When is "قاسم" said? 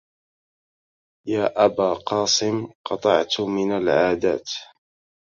1.93-2.67